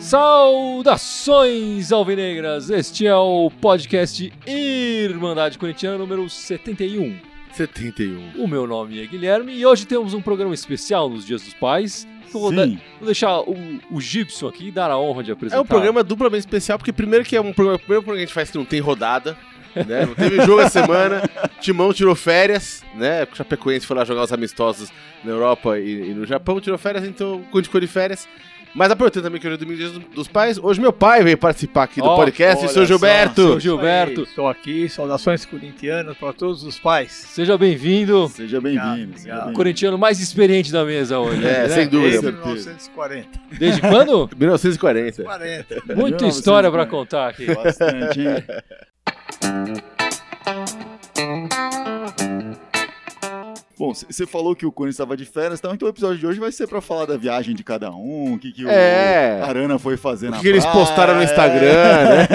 [0.00, 2.70] Saudações alvinegras!
[2.70, 7.18] Este é o podcast Irmandade Corintiana número 71.
[7.52, 8.32] 71.
[8.36, 12.06] O meu nome é Guilherme e hoje temos um programa especial nos Dias dos Pais.
[12.32, 12.78] Vou, Sim.
[12.98, 13.56] vou deixar o,
[13.90, 15.58] o Gibson aqui dar a honra de apresentar.
[15.58, 18.24] É um programa duplamente especial, porque primeiro que é um programa, o primeiro programa que
[18.24, 19.36] a gente faz que não tem rodada,
[19.86, 20.06] né?
[20.06, 21.22] Não teve jogo essa semana,
[21.60, 23.24] Timão tirou férias, né?
[23.30, 24.90] O Chapecoense foi lá jogar os amistosos
[25.24, 28.28] na Europa e, e no Japão, tirou férias, então o Conde ficou de férias.
[28.74, 31.38] Mas aproveitando também que hoje é domingo dia dos- dos pais, hoje meu pai veio
[31.38, 33.42] participar aqui do Ó, podcast, seu só, Gilberto.
[33.52, 37.10] Seu Gilberto, Estou aqui, saudações corintianas para todos os pais.
[37.10, 38.28] seja bem-vindo.
[38.28, 39.12] Seja bem-vindo.
[39.16, 39.48] obrigado.
[39.48, 41.38] O corintiano mais experiente da mesa hoje.
[41.42, 41.68] É, né?
[41.70, 42.20] sem dúvida.
[42.20, 42.70] Desde certeza.
[42.70, 43.40] 1940.
[43.58, 44.30] Desde quando?
[44.36, 45.22] 1940.
[45.22, 45.74] 40.
[45.74, 46.26] Muita 1940.
[46.28, 47.46] história pra contar aqui.
[47.54, 48.44] Bastante, hein?
[49.46, 50.75] Música
[53.86, 56.40] Bom, você falou que o Corinthians estava de férias, então, então o episódio de hoje
[56.40, 59.38] vai ser pra falar da viagem de cada um, o que, que É.
[59.40, 60.78] o Arana foi fazer O na que eles praia.
[60.78, 62.26] postaram no Instagram, né?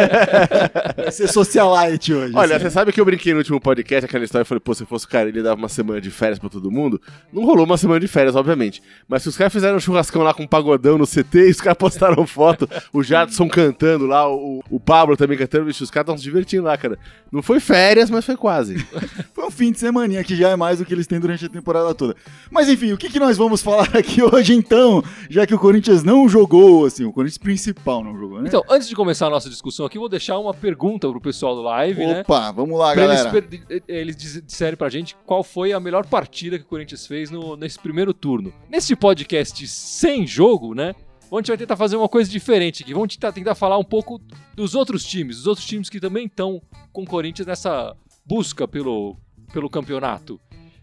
[0.95, 2.33] Vai ser socialite hoje.
[2.35, 2.65] Olha, assim.
[2.65, 5.05] você sabe que eu brinquei no último podcast, aquela história, eu falei, pô, se fosse
[5.05, 7.01] o cara, ele dava uma semana de férias pra todo mundo.
[7.33, 8.81] Não rolou uma semana de férias, obviamente.
[9.07, 11.59] Mas se os caras fizeram um churrascão lá com um pagodão no CT e os
[11.61, 16.05] caras postaram foto, o Jadson cantando lá, o, o Pablo também cantando, bicho, os caras
[16.05, 16.97] estão se divertindo lá, cara.
[17.31, 18.85] Não foi férias, mas foi quase.
[19.33, 21.49] Foi um fim de semaninha que já é mais do que eles têm durante a
[21.49, 22.15] temporada toda.
[22.49, 25.03] Mas enfim, o que, que nós vamos falar aqui hoje então?
[25.29, 28.47] Já que o Corinthians não jogou, assim, o Corinthians principal não jogou, né?
[28.47, 31.61] Então, antes de começar a nossa discussão aqui, vou deixar uma pergunta pro pessoal do
[31.61, 32.21] live, né?
[32.21, 33.47] Opa, vamos lá, Pra eles, galera.
[33.87, 37.55] eles diz- disserem pra gente qual foi a melhor partida que o Corinthians fez no-
[37.55, 38.53] nesse primeiro turno.
[38.69, 40.93] Nesse podcast sem jogo, né?
[41.31, 42.93] A gente vai tentar fazer uma coisa diferente aqui.
[42.93, 44.19] Vamos tentar, tentar falar um pouco
[44.53, 49.15] dos outros times, dos outros times que também estão com o Corinthians nessa busca pelo,
[49.53, 50.41] pelo campeonato.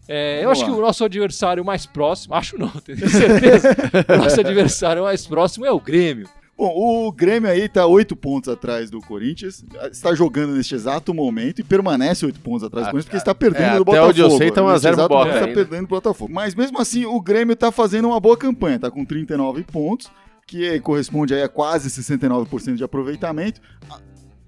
[0.08, 3.76] É, eu acho que o nosso adversário mais próximo, acho não, tenho certeza.
[4.08, 6.28] o nosso adversário mais próximo é o Grêmio.
[6.56, 11.60] Bom, o Grêmio aí tá oito pontos atrás do Corinthians, está jogando neste exato momento
[11.60, 14.08] e permanece oito pontos atrás do Corinthians porque está perdendo é, do até Botafogo.
[14.08, 15.50] onde eu sei, tá um a Neste zero pro exato Boca momento ainda.
[15.50, 16.32] Está perdendo do Botafogo.
[16.32, 20.10] Mas mesmo assim, o Grêmio tá fazendo uma boa campanha, tá com 39 pontos,
[20.48, 23.60] que corresponde aí a quase 69% de aproveitamento.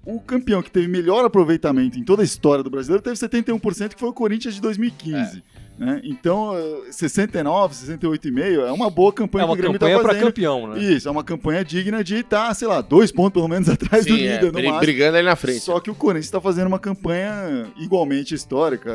[0.05, 3.99] O campeão que teve melhor aproveitamento em toda a história do brasileiro teve 71%, que
[3.99, 5.43] foi o Corinthians de 2015.
[5.77, 6.01] né?
[6.03, 10.03] Então, eh, 69, 68,5 é uma boa campanha É que uma o Grêmio campanha tá
[10.07, 10.23] fazendo.
[10.25, 10.79] campeão, né?
[10.83, 14.15] Isso, é uma campanha digna de estar, sei lá, dois pontos pelo menos atrás do
[14.15, 14.79] Sim, é, líder, no bri- máximo.
[14.81, 15.59] brigando ali na frente.
[15.59, 18.93] Só que o Corinthians está fazendo uma campanha igualmente histórica,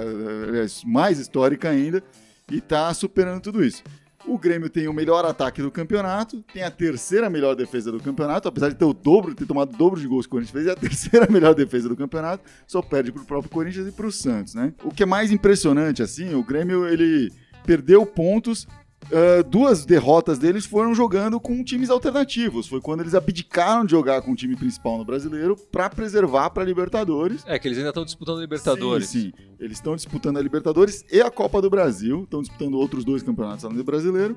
[0.49, 2.03] aliás, mais histórica ainda,
[2.51, 3.83] e está superando tudo isso.
[4.27, 8.49] O Grêmio tem o melhor ataque do campeonato, tem a terceira melhor defesa do campeonato,
[8.49, 10.67] apesar de ter o dobro, ter tomado o dobro de gols que o Corinthians fez,
[10.67, 14.55] é a terceira melhor defesa do campeonato, só perde pro próprio Corinthians e pro Santos,
[14.55, 14.75] né?
[14.83, 17.33] O que é mais impressionante, assim, o Grêmio, ele
[17.65, 18.67] perdeu pontos
[19.13, 22.67] ah, duas derrotas deles foram jogando com times alternativos.
[22.67, 26.65] Foi quando eles abdicaram de jogar com o time principal no brasileiro para preservar para
[26.65, 27.43] Libertadores.
[27.47, 29.09] É, que eles ainda estão disputando a Libertadores.
[29.09, 29.45] Sim, sim.
[29.59, 32.25] Eles estão disputando a Libertadores e a Copa do Brasil.
[32.25, 34.37] Estão disputando outros dois campeonatos além do brasileiro.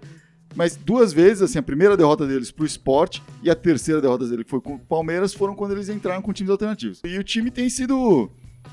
[0.55, 4.43] Mas duas vezes, assim, a primeira derrota deles pro esporte e a terceira derrota dele,
[4.43, 7.01] que foi com o Palmeiras, foram quando eles entraram com times alternativos.
[7.05, 8.31] E o time tem sido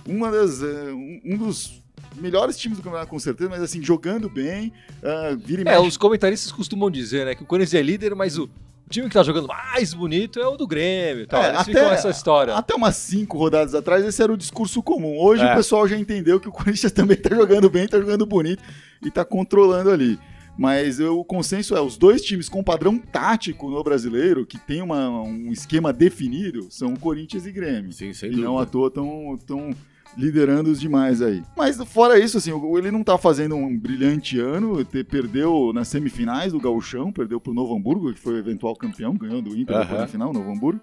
[0.09, 0.93] uma das, eh,
[1.25, 1.83] um dos
[2.17, 4.73] melhores times do campeonato, com certeza, mas assim, jogando bem,
[5.03, 8.15] ah, vira e É, mexe os comentaristas costumam dizer, né, que o Corinthians é líder,
[8.15, 11.43] mas o, o time que tá jogando mais bonito é o do Grêmio tal.
[11.43, 12.55] É, Eles até- ficam essa história.
[12.55, 15.19] Até umas cinco rodadas atrás, esse era o discurso comum.
[15.19, 15.53] Hoje É.
[15.53, 18.63] o pessoal já entendeu que o Corinthians também tá jogando bem, tá jogando bonito
[19.05, 20.19] e tá controlando ali.
[20.59, 24.81] Mas eu- o consenso é, os dois times com padrão tático no brasileiro, que tem
[24.81, 27.93] uma- um esquema definido, são o Corinthians e Grêmio.
[27.93, 28.71] Sim, sem e não à dúvida.
[28.73, 29.71] toa estão tão
[30.17, 31.43] liderando os demais aí.
[31.57, 36.53] Mas fora isso, assim, ele não tá fazendo um brilhante ano, te- perdeu nas semifinais
[36.53, 39.99] do Gauchão, perdeu pro Novo Hamburgo, que foi o eventual campeão, ganhou do Inter Aham.
[39.99, 40.81] na final, Novo Hamburgo.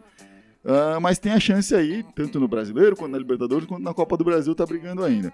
[0.66, 4.16] Ah, mas tem a chance aí, tanto no Brasileiro, quanto na Libertadores, quanto na Copa
[4.16, 5.33] do Brasil, tá brigando ainda.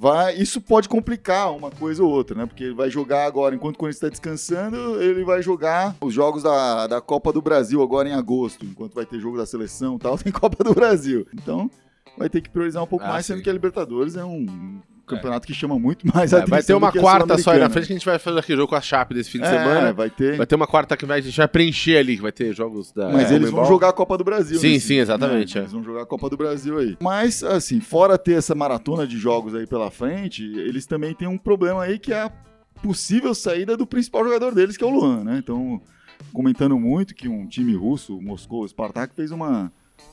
[0.00, 2.46] Vai, isso pode complicar uma coisa ou outra, né?
[2.46, 6.44] Porque ele vai jogar agora, enquanto o Corinthians está descansando, ele vai jogar os jogos
[6.44, 9.98] da, da Copa do Brasil agora em agosto, enquanto vai ter jogo da seleção e
[9.98, 11.26] tal, tem Copa do Brasil.
[11.34, 11.68] Então,
[12.18, 13.42] vai ter que priorizar um pouco Ah, mais, sendo sim.
[13.44, 16.92] que a Libertadores é um campeonato que chama muito mais É, atenção vai ter uma
[16.92, 19.14] quarta só aí na frente que a gente vai fazer aquele jogo com a Chape
[19.14, 19.90] desse fim de É, semana.
[19.92, 20.36] vai ter.
[20.36, 22.92] Vai ter uma quarta que vai- a gente vai preencher ali, que vai ter jogos
[22.92, 23.08] da.
[23.10, 24.58] Mas é, eles vão jogar a Copa do Brasil.
[24.58, 25.60] Sim, nesse- sim, exatamente, né?
[25.60, 25.64] é.
[25.64, 26.94] Eles vão jogar a Copa do Brasil aí.
[27.00, 31.38] Mas, assim, fora ter essa maratona de jogos aí pela frente, eles também têm um
[31.38, 32.30] problema aí que é a
[32.82, 35.38] possível saída do principal jogador deles, que é o Luan, né?
[35.38, 35.80] Então,
[36.34, 39.72] comentando muito que um time russo, Moscou, o Spartak, fez uma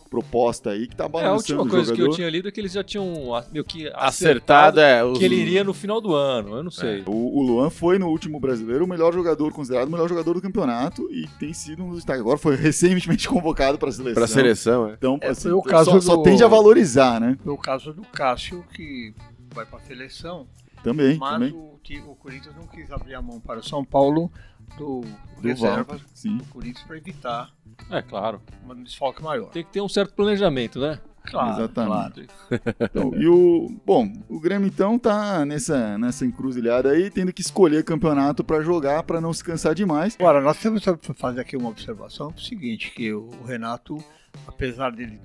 [0.10, 2.60] proposta aí que tá É, a balançando última coisa que eu tinha lido é que
[2.60, 3.06] eles já tinham
[3.52, 5.04] meio que Acertado, é.
[5.04, 7.04] os- que ele iria no final do ano, eu não sei.
[7.06, 10.42] O, o Luan foi no último brasileiro o melhor jogador, considerado o melhor jogador do
[10.42, 12.22] campeonato e tem sido um dos destaques.
[12.22, 14.14] Agora foi recentemente convocado para a seleção.
[14.16, 14.94] Pra seleção, é.
[14.94, 17.38] Então, É, assim, o caso só, só do- tende a valorizar, né?
[17.44, 19.14] Foi o caso do Cássio, que
[19.54, 20.48] vai para a seleção,
[20.84, 21.52] Também, mas também.
[21.52, 24.32] o, que- o Corinthians não quis abrir a mão para o São Paulo
[24.78, 25.02] do,
[25.42, 26.38] Do reserva sim.
[26.38, 27.50] do Corinthians para evitar
[27.90, 28.42] É, claro.
[28.68, 29.50] um desfalque maior.
[29.50, 31.00] Tem que ter um certo planejamento, né?
[31.26, 32.28] Claro, Exatamente.
[32.28, 32.76] claro.
[32.80, 37.84] Então, e o, bom, o Grêmio então tá nessa, nessa encruzilhada aí, tendo que escolher
[37.84, 40.16] campeonato para jogar, para não se cansar demais.
[40.20, 43.98] Agora, nós temos que fazer aqui uma observação, é o seguinte, que o Renato,
[44.48, 45.20] apesar dele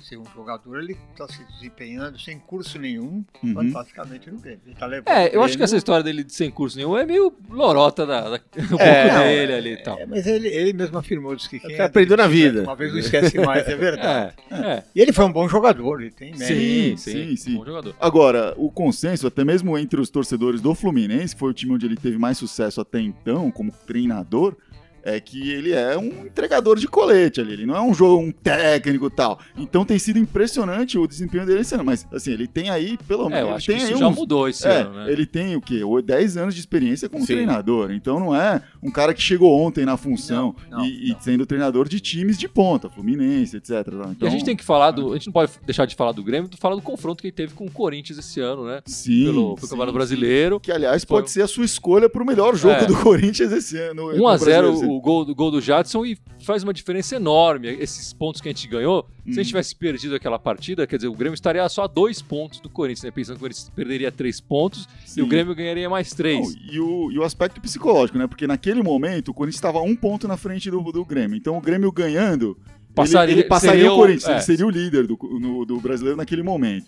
[0.00, 3.54] ser um jogador, ele está se desempenhando sem curso nenhum, Uhum.
[3.54, 4.60] fantasticamente no Grêmio.
[4.66, 7.04] Ele tá levando É, eu acho que essa históe dele de sem curso nenhum é
[7.04, 8.42] meio lorota da, da, do
[8.80, 9.98] É, pouco não, dele ali e tal.
[9.98, 12.62] É, mas ele, ele mesmo afirmou, disse que quem Você aprendeu na vida.
[12.62, 14.34] Uma vez não esquece mais, é verdade.
[14.50, 14.84] É, é.
[14.94, 16.46] E ele foi um bom jogador, ele tem mérito.
[16.46, 17.56] Sim, sim, sim, sim.
[17.56, 17.94] Bom jogador.
[18.00, 21.86] Agora, o consenso, até mesmo entre os torcedores do Fluminense, que foi o time onde
[21.86, 24.54] ele teve mais sucesso até então, como treinador,
[25.02, 28.30] é que ele é um entregador de colete ali, ele não é um jogo, um
[28.32, 29.38] técnico e tal.
[29.56, 33.26] Então tem sido impressionante o desempenho dele esse ano, mas assim, ele tem aí, pelo
[33.26, 34.94] É, menos, eu ele acho que tem isso aí já uns- mudou esse É, ano,
[34.94, 35.12] né?
[35.12, 35.82] ele tem o quê?
[35.84, 37.34] O- 10 anos de experiência como Sim.
[37.34, 37.90] treinador.
[37.92, 41.20] Então não é um cara que chegou ontem na função Não, não, e, e não.
[41.20, 43.70] sendo treinador de times de ponta, Fluminense, etc.
[43.88, 45.12] Então, E a gente tem que falar do.
[45.12, 47.32] A gente não pode deixar de falar do Grêmio, de falar do confronto que ele
[47.32, 48.80] teve com o Corinthians esse ano, né?
[48.86, 49.92] sim, Pelo, pelo Campeonato.
[49.92, 50.60] Brasileiro.
[50.60, 52.86] Que, aliás, Foi- pode ser a sua escolha para o melhor jogo É.
[52.86, 54.10] do Corinthians esse ano.
[54.12, 54.91] 1 no a 0 Brasileiro.
[54.96, 57.68] O gol, do- gol do Jadson e faz uma diferença enorme.
[57.68, 59.34] Esses pontos que a gente ganhou, se a Hum.
[59.34, 62.68] gente tivesse perdido aquela partida, quer dizer, o Grêmio estaria só a dois pontos do
[62.68, 63.10] Corinthians, né?
[63.10, 65.22] Pensando que o Corinthians perderia três pontos e Sim.
[65.22, 66.54] o Grêmio ganharia mais três.
[66.54, 68.26] Não, e, o, e o aspecto psicológico, né?
[68.26, 71.36] Porque naquele momento o Corinthians estava um ponto na frente do, do Grêmio.
[71.36, 72.56] Então o Grêmio ganhando,
[72.94, 74.32] Passaria- ele, ele passaria o o- Corinthians, é.
[74.32, 76.86] ele seria o líder do, no- do brasileiro naquele momento.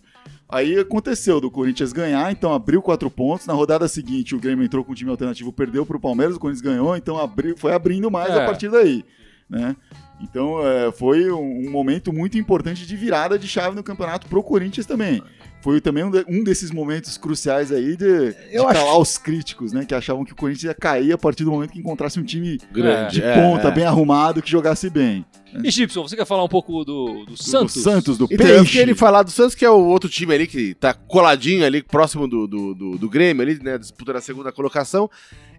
[0.48, 3.46] Aí aconteceu do Corinthians ganhar, então abriu quatro pontos.
[3.46, 6.40] Na rodada seguinte, o Grêmio entrou com um time alternativo, perdeu para o Palmeiras, o
[6.40, 8.42] Corinthians ganhou, então abriu, foi abrindo mais É.
[8.42, 9.04] a partir daí.
[9.48, 9.74] Né?
[10.20, 14.42] Então é, foi um, um momento muito importante de virada de chave no campeonato pro
[14.42, 15.22] Corinthians também.
[15.60, 19.16] Foi também um, de- um desses momentos cruciais aí de, de Eu acho- calar os
[19.18, 19.84] críticos, né?
[19.84, 22.58] Que achavam que o Corinthians ia cair a partir do momento que encontrasse um time
[22.70, 23.14] Grande.
[23.14, 23.70] de é, ponta, é.
[23.70, 25.24] bem arrumado, que jogasse bem.
[25.62, 27.74] E Gibson, você quer falar um pouco do, do Do Santos?
[27.82, 28.78] Santos, do Então, eu Peixe.
[28.78, 32.26] queria falar do Santos, que é o outro time ali que tá coladinho ali, próximo
[32.28, 33.78] do, do, do, do Grêmio ali, né?
[33.78, 35.08] Disputando a segunda colocação.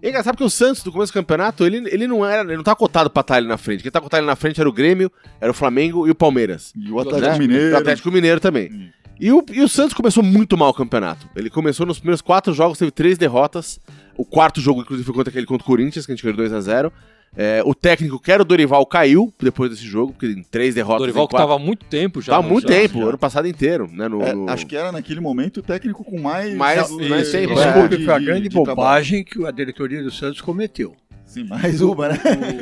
[0.02, 2.64] É engraçado porque o Santos, do começo do campeonato, ele, ele não era, ele não
[2.64, 3.82] tá cotado pra estar ali na frente.
[3.82, 6.74] Quem tá cotado ali na frente era o Grêmio, era o Flamengo e o Palmeiras.
[6.76, 7.40] E o Atlético né?
[7.40, 7.74] Mineiro.
[7.74, 8.72] O Atlético Mineiro também.
[8.72, 8.90] Hum.
[9.20, 11.28] E o, e o Santos começou muito mal o campeonato.
[11.36, 13.80] Ele começou nos primeiros quatro jogos, teve três derrotas.
[14.18, 16.92] O quarto jogo, inclusive, foi contra aquele contra o Corinthians, que a gente ganhou 2x0.
[17.38, 20.76] É, o técnico, que era o Dorival, caiu depois desse jogo, porque em três O
[20.76, 21.00] derrotas.
[21.02, 22.32] Dorival em que quatro- tava há muito tempo já.
[22.32, 23.06] Tava no há muito tempo, já.
[23.10, 24.08] ano passado inteiro, né?
[24.08, 26.54] No, É, no- Acho que era naquele momento o técnico com mais.
[26.56, 27.66] Mais- de- mais tempo, é.
[27.66, 30.96] Desculpe, de- foi a de- grande de bobagem que a diretoria do Santos cometeu.
[31.26, 32.18] Sim, mais uma, né?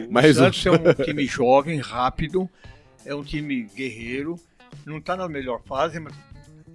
[0.10, 0.44] O Mais um.
[0.46, 2.50] Santos é um time jovem, rápido,
[3.06, 4.40] é um time guerreiro,
[4.88, 6.14] não está na melhor fase, mas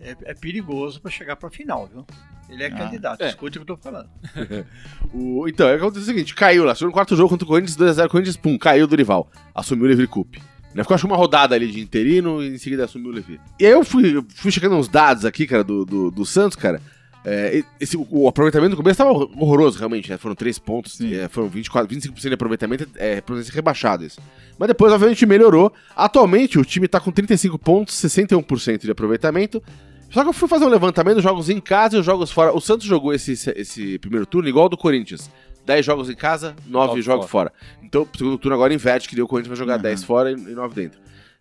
[0.00, 2.06] é, é perigoso para chegar para a final, viu?
[2.49, 3.29] Ele é Ah, candidato, é.
[3.29, 4.09] escute o que eu tô falando.
[5.12, 8.09] o- então, é o seguinte: caiu lá, chegou no quarto jogo contra o Corinthians, 2x0
[8.09, 9.31] Corinthians, pum, caiu o Dorival.
[9.55, 10.37] Assumiu o Levi Cup.
[10.75, 10.83] Né?
[10.83, 13.41] Ficou acho uma rodada ali de interino e em seguida assumiu o Levi.
[13.59, 16.81] E aí eu fui, fui checando uns dados aqui, cara, do, do, do Santos, cara.
[17.25, 20.17] É, esse, o, aproveitamento no começo tava horroroso, realmente, né?
[20.17, 24.21] Foram 3 pontos, é, foram 24, 25% de aproveitamento, é, aproveitamento rebaixado isso.
[24.59, 25.73] Mas depois, obviamente, melhorou.
[25.97, 29.62] Atualmente, o time tá com 35 pontos, 61% de aproveitamento.
[30.11, 32.55] Só que eu fui fazer um levantamento dos jogos em casa e os jogos fora.
[32.57, 35.31] O Santos jogou esse, esse primeiro turno igual ao do Corinthians.
[35.67, 37.53] 10 jogos em casa, 9 Nove jogos fora.
[37.83, 39.83] Então, o segundo turno agora inverte, que deu o Corinthians vai jogar Uhum.
[39.83, 40.99] 10 fora e 9 dentro.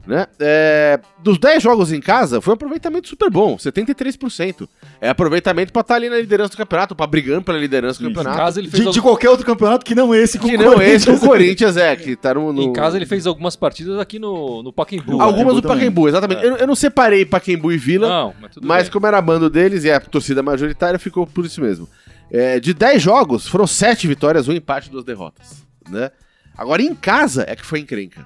[0.07, 0.25] Né?
[0.39, 4.67] É, dos 10 jogos em casa, foi um aproveitamento super bom, 73%.
[5.01, 8.13] É aproveitamento pra estar ali na liderança do campeonato, pra brigando pela liderança do Em
[8.13, 8.37] campeonato.
[8.37, 10.39] casa ele fez, De, de al- qualquer outro campeonato que não esse.
[10.39, 11.01] com Que o não Corinthians.
[11.07, 12.53] esse, o Corinthians é, que tá no.
[12.53, 15.21] no- em casa ele fez algumas partidas aqui no, no Pacaembu.
[15.21, 16.41] Algumas do Pacaembu exatamente.
[16.41, 16.47] É.
[16.47, 19.91] Eu, eu não separei Pacaembu e Vila, Não, mas mas como era bando deles e
[19.91, 21.87] a torcida majoritária, ficou por isso mesmo.
[22.31, 25.65] É, de 10 jogos, foram 7 vitórias, um empate e duas derrotas.
[25.89, 26.11] Né?
[26.57, 28.25] Agora, em casa é que foi encrenca.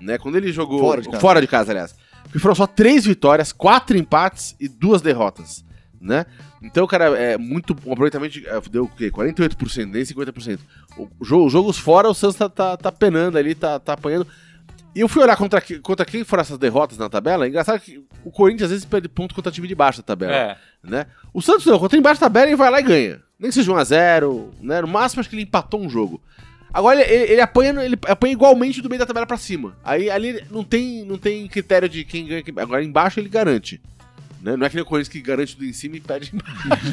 [0.00, 0.18] Né?
[0.18, 0.80] Quando ele jogou.
[0.80, 1.20] Fora de casa.
[1.20, 1.94] Fora de casa, aliás.
[2.24, 5.64] Porque foram só 3 vitórias, 4 empates e duas derrotas.
[6.00, 6.24] Né?
[6.62, 7.76] Então, cara, é muito.
[7.84, 9.10] Um aproveitamento de, é, deu o quê?
[9.10, 10.58] 48%, nem 50%.
[10.96, 14.26] O, jogo, jogos fora, o Santos tá, tá, tá penando ali, tá, tá apanhando.
[14.94, 17.44] E eu fui olhar contra, que- contra quem foram essas derrotas na tabela.
[17.44, 20.32] É engraçado que o Corinthians às vezes perde ponto contra time de baixo da tabela
[20.34, 21.06] É, né?
[21.32, 23.22] O Santos não, contra embaixo da tabela ele vai lá e ganha.
[23.38, 24.80] Nem que seja 1x0, né?
[24.80, 26.20] No máximo acho que ele empatou um jogo.
[26.72, 29.76] Agora ele, ele apanha, ele apanha igualmente do meio da tabela pra cima.
[29.84, 32.42] Aí ali não tem, não tem critério de quem ganha.
[32.42, 32.54] Quem...
[32.56, 33.80] Agora embaixo ele garante.
[34.42, 34.56] Né?
[34.56, 36.92] Não é que nem o Corinthians que garante tudo em cima e perde embaixo.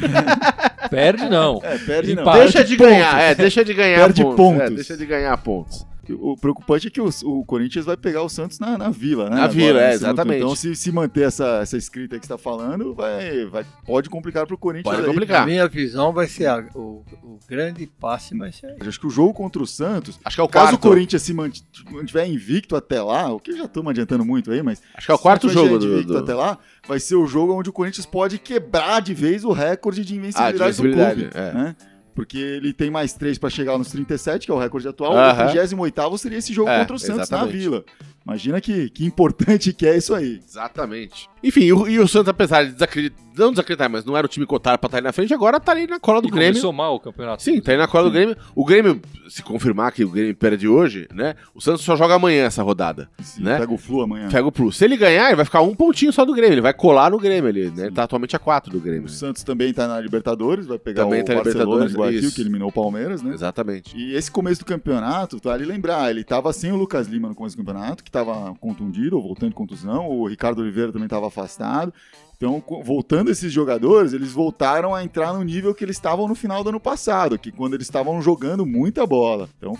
[0.90, 1.60] Perde não.
[1.62, 2.24] É, perde não.
[2.32, 4.36] Deixa de ganhar, é, deixa de ganhar Perde pontos.
[4.36, 4.60] pontos.
[4.62, 5.86] É, deixa de ganhar pontos.
[6.14, 9.36] O preocupante é que o, o Corinthians vai pegar o Santos na, na Vila, né?
[9.36, 10.38] Na Vila, é, exatamente.
[10.42, 14.08] Então, se, se manter essa, essa escrita aí que você está falando, vai, vai, pode
[14.08, 14.84] complicar pro Corinthians.
[14.94, 15.12] Pode aí.
[15.12, 15.40] complicar.
[15.40, 19.10] Na minha visão, vai ser a- o, o grande passe, vai ser Acho que o
[19.10, 20.84] jogo contra o Santos, Acho que é o caso quarto.
[20.84, 21.60] o Corinthians se mant-
[21.90, 25.14] mantiver invicto até lá, o que já estamos adiantando muito aí, mas Acho que é
[25.14, 25.86] o quarto jogo do.
[25.94, 26.18] invicto do...
[26.18, 30.04] até lá, vai ser o jogo onde o Corinthians pode quebrar de vez o recorde
[30.04, 31.52] de invencibilidade, Ah, de invencibilidade, do clube, é.
[31.52, 31.76] né?
[32.18, 35.16] Porque ele tem mais três para chegar nos 37, que é o recorde atual.
[35.16, 35.46] Aham.
[35.46, 37.54] O 38 seria esse jogo É, contra o Santos exatamente.
[37.54, 37.84] na Vila.
[38.26, 40.40] Imagina que, que importante que é isso aí.
[40.46, 41.28] Exatamente.
[41.42, 44.28] Enfim, e o, e o Santos, apesar de desacreditar, não desacreditar, mas não era o
[44.28, 46.54] time cotado pra estar aí na frente, agora tá ali na cola do E Grêmio.
[46.54, 47.40] começou mal o campeonato.
[47.42, 48.36] Sim, tá aí na cola do Grêmio.
[48.56, 51.36] O Grêmio, se confirmar que o Grêmio perde hoje, né?
[51.54, 53.08] O Santos só joga amanhã essa rodada.
[53.22, 53.56] Se Né?
[53.60, 54.28] Pega o Flu amanhã.
[54.28, 54.76] Pega o Plus.
[54.76, 56.54] Se ele ganhar, ele vai ficar um pontinho só do Grêmio.
[56.54, 57.86] Ele vai colar no Grêmio ali, né?
[57.86, 59.04] Ele tá atualmente a quatro do Grêmio.
[59.04, 62.34] O Santos também tá na Libertadores, vai pegar Também o tá na Barcelona Libertadores, isso.
[62.34, 63.32] que eliminou o Palmeiras, né?
[63.32, 63.96] Exatamente.
[63.96, 67.56] E esse começo do campeonato, vale lembrar, ele tava sem o Lucas Lima no começo
[67.56, 71.92] do campeonato, que tava contundido, ou voltando de contusão, o Ricardo Oliveira também tava afastado.
[72.36, 76.62] Então, voltando esses jogadores, eles voltaram a entrar no nível que eles estavam no final
[76.62, 79.48] do ano passado, que quando eles estavam jogando muita bola.
[79.58, 79.74] Então,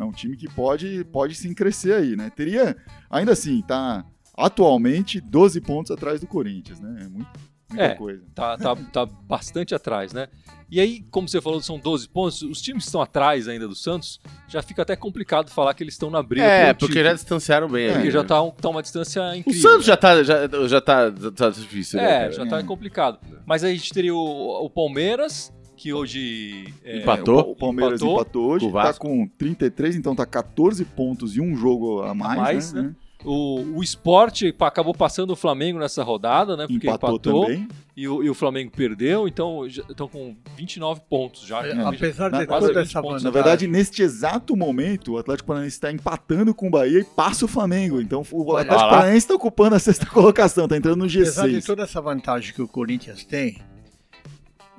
[0.00, 2.30] é um time que pode, pode sim crescer aí, né?
[2.34, 2.74] Teria,
[3.10, 7.02] ainda assim, tá atualmente 12 pontos atrás do Corinthians, né?
[7.04, 7.28] É muito,
[7.68, 7.94] muita É.
[7.94, 8.22] coisa.
[8.34, 10.28] Tá, tá, tá bastante atrás, né?
[10.70, 12.42] E aí, como você falou, são 12 pontos.
[12.42, 15.94] Os times que estão atrás ainda do Santos, já fica até complicado falar que eles
[15.94, 16.44] estão na briga.
[16.46, 17.86] É, porque já título, distanciaram bem.
[17.88, 18.28] porque ali, já né?
[18.28, 19.62] tá, um- tá uma distância O incrível.
[19.62, 22.04] Santos já tá, já, já tá, já tá difícil, né?
[22.04, 22.32] É, cara?
[22.32, 23.18] já tá complicado.
[23.46, 26.66] Mas aí a gente teria o, o Palmeiras, que hoje.
[26.84, 27.40] é, Empatou.
[27.40, 28.14] É, o, o Palmeiras Empatou.
[28.20, 32.14] empatou, hoje, Com o tá com 33, então tá 14 pontos e um jogo a
[32.14, 32.82] mais, mais, né?
[32.82, 32.94] né?
[33.24, 36.66] O, o esporte acabou passando o Flamengo nessa rodada, né?
[36.68, 37.68] Porque Empatou, empatou, também.
[37.96, 41.66] E, o, e o Flamengo perdeu, então estão com 29 pontos já.
[41.68, 43.24] Já- Apesar de quase toda 20 essa pontos.
[43.24, 47.44] Na verdade, neste exato momento, o Atlético Paranaense está empatando com o Bahia e passa
[47.44, 48.00] o Flamengo.
[48.00, 48.88] Então o Atlético.
[48.88, 51.66] Paranaense está ocupando a sexta colocação, tá entrando no apesar de G6.
[51.66, 53.58] toda essa vantagem que o Corinthians tem,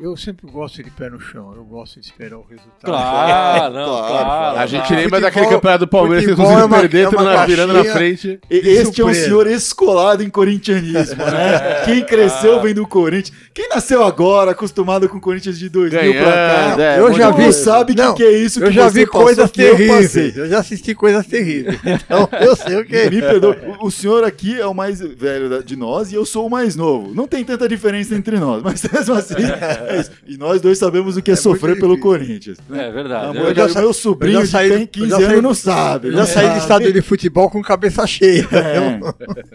[0.01, 1.53] eu sempre gosto de pé no chão.
[1.56, 2.79] Eu gosto de esperar o resultado.
[2.86, 4.60] Claro, não, Claro, claro.
[4.60, 7.12] A gente lembra Futebol- daquele campeonato do Palmeiras que eles futebol é uma- perder, é
[7.24, 8.39] na- virando na frente.
[8.50, 11.82] E- Este é um senhor escolado em corintianismo, né?
[11.86, 13.36] Quem cresceu vem do Corinthians.
[13.53, 17.32] Quem nasceu agora, acostumado com o Corinthians de 2000 pra cá, Ganhando, é, eu já
[17.32, 19.62] vi- sabe o que, Não, que é isso Eu que já você vi coisas que
[19.62, 19.88] eu passei.
[19.88, 20.38] terríveis.
[20.38, 21.77] Eu já assisti coisas terríveis.
[22.10, 23.10] Então eu sei o que é.
[23.10, 23.58] Me perdoa.
[23.82, 26.75] O, o senhor aqui é o mais velho de nós e eu sou o mais
[26.75, 27.13] novo.
[27.13, 29.34] Não tem tanta diferença entre nós, mas mesmo assim,
[29.89, 30.12] é isso.
[30.27, 32.00] E nós dois sabemos o que é, É sofrer pelo.
[32.00, 32.58] Corinthians.
[32.72, 33.25] É verdade.
[33.38, 35.41] Amor, Eu eu já, meu sobrinho eu já saí tem 15 eu já anos saí-
[35.41, 36.08] não sabe.
[36.08, 36.60] Eu não já saí do sabe.
[36.60, 38.48] estádio de futebol com cabeça cheia.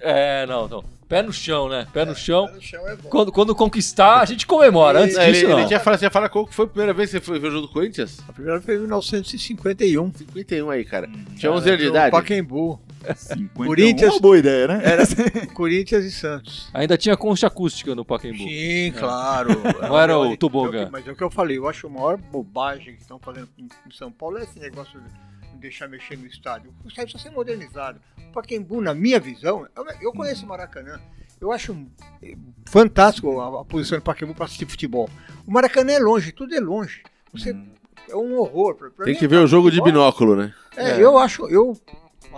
[0.03, 0.43] É.
[0.43, 0.85] É, não, não.
[1.09, 1.87] Pé no chão, né?
[1.93, 2.49] Pé no chão.
[2.55, 3.09] No chão é bom.
[3.09, 5.01] Quando, quando conquistar, a gente comemora.
[5.05, 5.59] Antes É, disso, ele, não.
[5.61, 7.51] ele tinha falado, tinha falado qual foi a primeira vez que você foi ver o
[7.51, 8.19] jogo do Corinthians?
[8.29, 10.13] A primeira foi em 1951.
[10.17, 11.09] 51 aí, cara.
[11.39, 12.11] Tinha 11 anos de idade.
[12.11, 12.81] Pacaembu.
[13.15, 14.81] 51, Corinthians- Uma boa ideia, né?
[14.85, 15.03] Era
[15.55, 16.69] Corinthians e Santos.
[16.73, 18.39] Ainda tinha concha acústica no Pacaembu.
[18.39, 19.51] Sim, claro.
[19.83, 20.89] Não era o Olha, tobogã.
[20.91, 23.69] Mas é o que eu falei, eu acho a maior bobagem que estão fazendo em
[23.93, 26.73] São Paulo é esse negócio de deixar mexer no estádio.
[26.85, 28.01] O estádio precisa ser modernizado.
[28.29, 31.01] O Pacaembu, na minha visão, eu, eu conheço o Maracanã,
[31.41, 31.77] eu acho
[32.23, 32.35] eh,
[32.67, 35.09] fantástico a, a posição do Pacaembu para assistir futebol.
[35.47, 37.03] O Maracanã é longe, tudo é longe.
[37.33, 37.57] Você,
[38.09, 38.75] É um horror.
[38.75, 40.53] Pra, pra Tem mim, que ver o jogo de binóculo, né?
[40.77, 41.77] É, eu acho, eu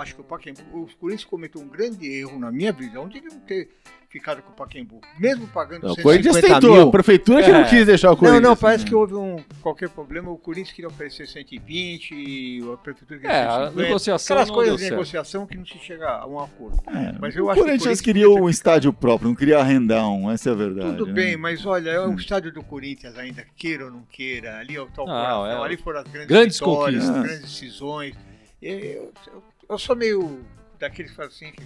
[0.01, 3.39] acho que o Pacaembu, os Corinthians cometeu um grande erro, na minha visão, de não
[3.41, 3.69] ter
[4.09, 5.01] ficado com o Pacaembu.
[5.19, 6.89] Mesmo pagando Não, o 150 Corinthians tentou, mil.
[6.89, 7.53] a prefeitura que É.
[7.53, 8.43] não quis deixar o Não, Corinthians.
[8.43, 10.31] não, parece que houve um qualquer problema.
[10.31, 13.83] O Corinthians queria oferecer 120, e a prefeitura queria É, a 150.
[13.83, 14.93] negociação Aquelas não coisas deu de certo.
[14.93, 16.79] negociação que não se chega a um acordo.
[16.87, 19.59] É, Mas eu o acho que o Corinthians Corinthians queria um estádio próprio, não queria
[19.59, 20.97] arrendar um, essa é a verdade.
[20.97, 21.13] Tudo né?
[21.13, 24.81] bem, mas olha, é o estádio do Corinthians ainda, queira ou não queira, ali é
[24.81, 25.67] o tal Não, coração, é.
[25.67, 27.17] ali foram as grandes, Grandes vitórias, conquistas.
[27.17, 28.15] as grandes decisões.
[28.63, 30.41] E Eu, eu, eu sou meio
[30.79, 31.63] daqueles que assim, que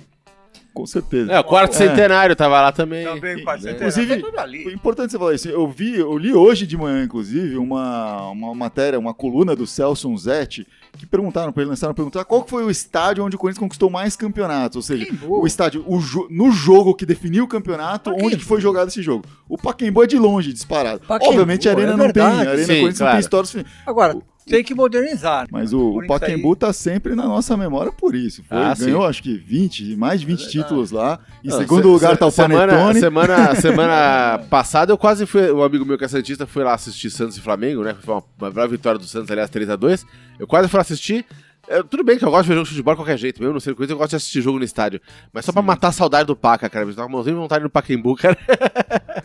[0.72, 1.32] Com certeza.
[1.32, 1.78] É, o quarto É.
[1.78, 3.04] centenário tava lá também.
[3.04, 3.72] também quase né?
[3.72, 4.62] Inclusive, tudo ali.
[4.62, 5.48] Foi importante você falar isso.
[5.48, 10.16] Eu vi, eu li hoje de manhã, inclusive, uma, uma matéria, uma coluna do Celso
[10.16, 10.64] Zetti,
[10.96, 13.90] que perguntaram para ele, lançaram perguntar qual que foi o estádio onde o Corinthians conquistou
[13.90, 14.76] mais campeonatos.
[14.76, 18.60] Ou seja, o estádio, o jo- no jogo que definiu o campeonato, onde que foi
[18.60, 19.24] jogado esse jogo.
[19.48, 21.02] O Pacaembu é de longe, disparado.
[21.08, 22.28] Obviamente a Arena é não tem, a.
[22.28, 23.12] Arena Sim, Corinthians não claro.
[23.12, 23.70] tem história suficiente.
[23.84, 24.16] Agora,
[24.50, 25.46] Tem que modernizar.
[25.50, 28.42] Mas o, o Pacaembu tá sempre na nossa memória por isso.
[28.48, 29.08] Foi, Ah, ganhou, sim.
[29.08, 30.58] acho que 20, mais de 20 verdade.
[30.58, 31.18] títulos lá.
[31.44, 33.00] Em Não, segundo se- lugar se- tá o semana, Panetone.
[33.00, 35.50] Semana, semana passada eu quase fui.
[35.52, 37.94] Um amigo meu que é Santista foi lá assistir Santos e Flamengo, né?
[38.00, 40.04] Foi uma, uma brava vitória do Santos, aliás, 3x2.
[40.38, 41.24] Eu quase fui lá assistir.
[41.70, 43.54] É, tudo bem que eu gosto de ver jogo de futebol de qualquer jeito, mesmo
[43.54, 45.00] no circuito eu gosto de assistir jogo no estádio.
[45.32, 46.84] Mas só pra matar a saudade do Paca, cara.
[46.84, 48.36] Me dá uma vontade no Pacaembu, cara.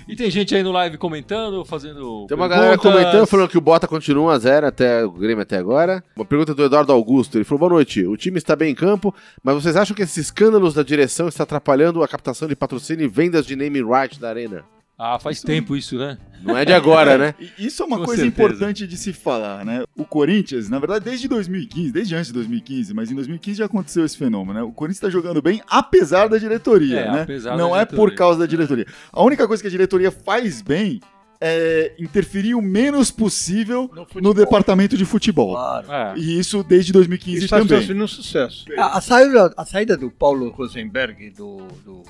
[0.08, 2.26] E tem gente aí no live comentando, fazendo.
[2.28, 3.02] Tem uma galera perguntas.
[3.02, 6.04] comentando, falando que o Bota continua 1x0 até o Grêmio até agora.
[6.16, 7.38] Uma pergunta do Eduardo Augusto.
[7.38, 8.06] Ele falou: boa noite.
[8.06, 11.44] O time está bem em campo, mas vocês acham que esses escândalos da direção estão
[11.44, 14.75] atrapalhando a captação de patrocínio e vendas de name right da arena?
[14.98, 16.18] Ah, faz tempo isso, né?
[16.42, 17.36] Não é de agora, né?
[17.60, 18.46] Isso é uma Com coisa certeza.
[18.46, 19.84] importante de se falar, né?
[19.98, 24.06] O Corinthians, na verdade, desde 2015, desde antes de 2015, mas em 2015 já aconteceu
[24.06, 24.64] esse fenômeno, né?
[24.64, 27.22] O Corinthians tá jogando bem apesar da diretoria, É, né?
[27.24, 27.98] apesar Não da é diretoria.
[27.98, 28.86] por causa da diretoria.
[29.12, 31.02] A única coisa que a diretoria faz bem
[31.42, 35.56] é interferir o menos possível No no, departamento de futebol.
[35.56, 35.92] Claro.
[35.92, 36.14] É.
[36.18, 37.86] E isso desde 2015 Isso está também.
[37.86, 38.64] sendo um sucesso.
[38.78, 42.04] A, a saída, a saída do Paulo Rosenberg do, do,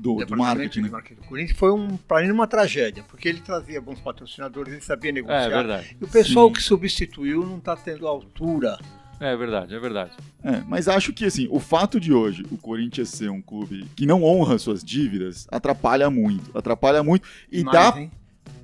[0.00, 0.90] Do, do departamento marketing, de né?
[0.92, 4.82] marketing do Corinthians foi um, para mim uma tragédia, porque ele trazia bons patrocinadores, ele
[4.82, 5.48] sabia É, negociar.
[5.48, 5.96] verdade.
[6.00, 6.52] E o pessoal Sim.
[6.54, 8.78] que substituiu não está tendo altura.
[9.20, 10.12] É verdade, é verdade.
[10.42, 14.06] É, mas acho que assim, o fato de hoje o Corinthians ser um clube que
[14.06, 16.56] não honra suas dívidas atrapalha muito.
[16.56, 18.10] Atrapalha muito e Mas, dá hein?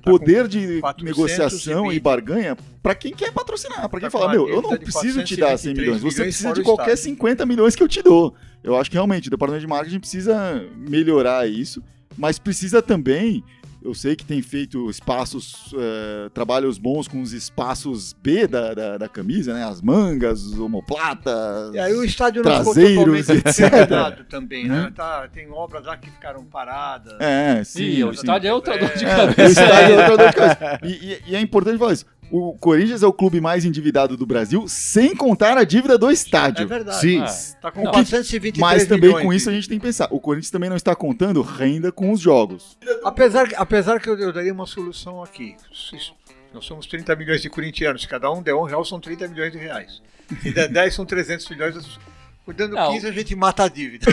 [0.01, 4.31] Tá poder de 400 negociação e barganha pra quem quer patrocinar, pra quem Tá fala,
[4.31, 7.03] meu, eu não preciso te dar 100 milhões, 423 você precisa de qualquer estádio.
[7.15, 8.33] 50 milhões que eu te dou.
[8.63, 11.83] Eu acho que realmente o departamento de marketing precisa melhorar isso,
[12.17, 13.43] mas precisa também,
[13.83, 18.97] eu sei que tem feito espaços, eh, trabalhos bons com os espaços B da, da,
[18.97, 24.67] da camisa, né, as mangas, os omoplatas, E aí o estádio não ficou totalmente também,
[24.67, 24.81] né?
[24.83, 24.93] Né?
[24.95, 27.15] Tá, tem obras lá que ficaram paradas.
[27.19, 27.83] É, sim.
[27.83, 28.19] Ih, o sim.
[28.19, 29.41] estádio é outra dor de É, cabeça.
[29.41, 30.79] o estádio é outra dor de cabeça.
[30.83, 32.05] E, e- e é importante falar isso.
[32.29, 36.13] O Corinthians é o clube mais endividado do Brasil, sem contar a dívida do É
[36.13, 36.67] estádio.
[36.67, 36.99] verdade.
[36.99, 37.21] Sim.
[37.21, 40.07] Ah, Tá com Não, 423 Mas também milhões com isso a gente tem que pensar.
[40.11, 42.77] O Corinthians também não está contando renda com os jogos.
[43.03, 45.55] Apesar, apesar que eu, eu daria uma solução aqui.
[46.53, 48.01] Nós somos 30 milhões de corintianos.
[48.01, 50.01] Se cada um der um real, são 30 milhões de reais.
[50.41, 51.99] Se der 10, são 300 milhões.
[52.55, 52.91] Dando Não.
[52.93, 54.05] 15, a gente mata a dívida.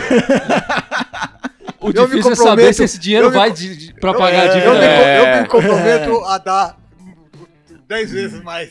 [1.79, 4.17] O Eu me difícil é saber se esse dinheiro vai co- de, de, pra Eu-
[4.17, 4.65] pagar a é, dívida.
[4.67, 5.37] Eu me, É.
[5.37, 6.77] eu me comprometo a dar
[7.87, 8.69] 10 vezes mais.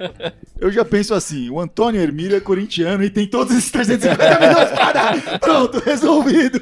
[0.58, 4.70] Eu já penso assim, o Antônio Hermília é corintiano e tem todos esses 350 milhões
[4.70, 5.38] pra dar.
[5.40, 6.60] Pronto, resolvido.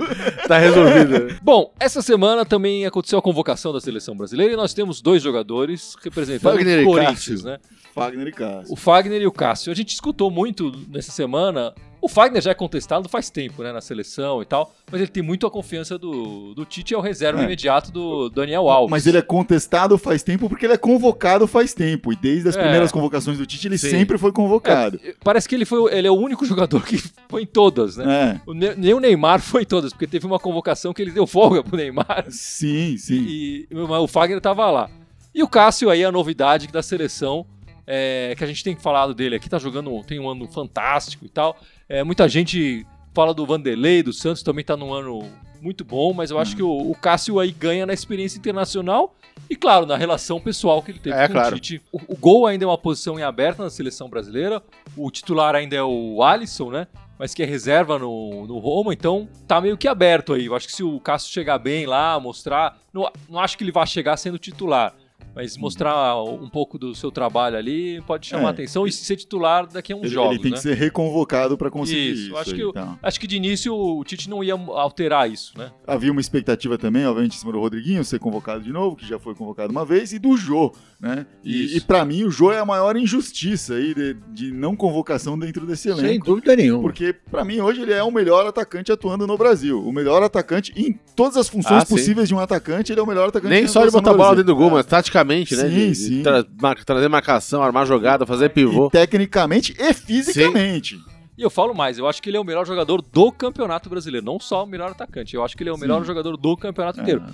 [0.49, 1.37] Tá resolvido.
[1.43, 5.95] Bom, essa semana também aconteceu a convocação da seleção brasileira e nós temos dois jogadores
[6.03, 7.45] representando Fagner e o Corinthians, Cássio.
[7.45, 7.59] né?
[7.95, 8.73] Fagner e Cássio.
[8.73, 9.71] O Fagner e o Cássio.
[9.73, 11.73] A gente escutou muito nessa semana.
[12.05, 15.23] O Fagner já é contestado faz tempo, né, na seleção e tal, mas ele tem
[15.23, 17.45] muito a confiança do, do Tite, é o reserva É.
[17.45, 18.91] imediato do Daniel Alves.
[18.91, 22.13] Mas ele é contestado faz tempo porque ele é convocado faz tempo.
[22.13, 22.61] E desde as É.
[22.61, 23.89] primeiras convocações do Tite, ele Sim.
[23.89, 25.01] sempre foi convocado.
[25.03, 28.05] É, parece que ele foi, ele é o único jogador que foi em todas, né?
[28.37, 28.41] É.
[28.51, 31.27] O Ne- Nem o Neymar foi em todas, porque teve uma convocação que ele deu
[31.27, 33.15] folga pro Neymar Sim, sim.
[33.27, 34.91] e mas o Fagner tava lá.
[35.35, 37.45] E o Cássio aí, a novidade da seleção,
[37.87, 41.29] é, que a gente tem falado dele aqui, tá jogando, tem um ano fantástico e
[41.29, 41.57] tal.
[41.89, 46.31] É, muita gente fala do Vanderlei, do Santos, também tá num ano muito bom, mas
[46.31, 49.15] eu acho que o, o Cássio aí ganha na experiência internacional
[49.49, 51.57] e, claro, na relação pessoal que ele teve É, com claro.
[51.57, 51.83] o Tite.
[51.91, 54.63] O, o gol ainda é uma posição em aberta na seleção brasileira,
[54.97, 56.87] o titular ainda é o Alisson, né?
[57.19, 60.47] Mas que é reserva no, no Roma, então tá meio que aberto aí.
[60.47, 62.77] Eu acho que se o Cássio chegar bem lá, mostrar.
[62.93, 64.93] Não, não acho que ele vá chegar sendo titular,
[65.35, 68.47] mas mostrar um pouco do seu trabalho ali pode chamar É.
[68.47, 70.33] a atenção e ser titular daqui a uns Ele, jogos.
[70.35, 70.57] ele tem né?
[70.57, 72.37] que ser reconvocado para conseguir Isso, isso.
[72.37, 72.99] acho que tá.
[73.03, 75.71] Acho que de início o Tite não ia alterar isso, né?
[75.87, 79.19] Havia uma expectativa também, obviamente, em cima do Rodriguinho ser convocado de novo, que já
[79.19, 81.27] foi convocado uma vez, e do Jô, né?
[81.45, 81.75] Isso.
[81.75, 85.39] E, e para mim, o Jô é a maior injustiça aí de, de não convocação
[85.39, 86.27] dentro desse Sem elenco.
[86.27, 86.83] dúvida nenhuma.
[86.83, 89.83] Porque, pra mim, hoje ele é o melhor atacante atuando no Brasil.
[89.87, 91.95] O melhor atacante em todas as funções Ah, sim.
[91.95, 94.31] possíveis de um atacante, ele é o melhor atacante Nem só de botar a bola
[94.37, 94.73] dentro do gol, É.
[94.75, 95.63] mas taticamente, né?
[95.69, 96.23] Sim, de, de sim.
[96.23, 98.91] tra- mar- trazer marcação, armar jogada, fazer E pivô.
[98.91, 100.99] tecnicamente e fisicamente.
[101.37, 104.25] E eu falo mais, eu acho que ele é o melhor jogador do Campeonato Brasileiro,
[104.25, 105.35] não só o melhor atacante.
[105.35, 105.81] Eu acho que ele é o Sim.
[105.83, 107.23] melhor jogador do Campeonato inteiro.
[107.29, 107.33] É.